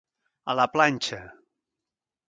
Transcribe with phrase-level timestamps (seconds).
[0.53, 1.21] A la planxa.